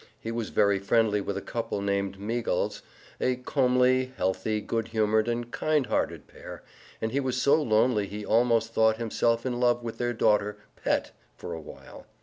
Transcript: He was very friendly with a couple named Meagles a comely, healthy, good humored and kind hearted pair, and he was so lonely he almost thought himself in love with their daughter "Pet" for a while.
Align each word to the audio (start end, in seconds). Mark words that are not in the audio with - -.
He 0.19 0.31
was 0.31 0.49
very 0.49 0.79
friendly 0.79 1.21
with 1.21 1.37
a 1.37 1.43
couple 1.43 1.79
named 1.79 2.19
Meagles 2.19 2.81
a 3.19 3.35
comely, 3.35 4.11
healthy, 4.17 4.59
good 4.59 4.87
humored 4.87 5.27
and 5.27 5.51
kind 5.51 5.85
hearted 5.85 6.25
pair, 6.25 6.63
and 6.99 7.11
he 7.11 7.19
was 7.19 7.39
so 7.39 7.61
lonely 7.61 8.07
he 8.07 8.25
almost 8.25 8.73
thought 8.73 8.97
himself 8.97 9.45
in 9.45 9.59
love 9.59 9.83
with 9.83 9.99
their 9.99 10.13
daughter 10.13 10.57
"Pet" 10.75 11.11
for 11.37 11.53
a 11.53 11.61
while. 11.61 12.07